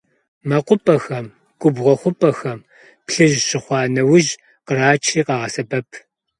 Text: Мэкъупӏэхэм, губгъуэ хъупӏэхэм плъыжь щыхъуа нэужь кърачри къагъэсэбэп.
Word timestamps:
Мэкъупӏэхэм, 0.47 1.25
губгъуэ 1.59 1.95
хъупӏэхэм 1.99 2.59
плъыжь 3.05 3.37
щыхъуа 3.47 3.79
нэужь 3.93 4.31
кърачри 4.67 5.21
къагъэсэбэп. 5.27 5.87